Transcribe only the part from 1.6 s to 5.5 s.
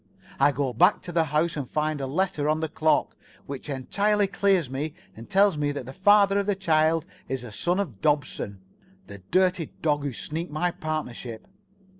find a letter on the clock, which entirely clears me and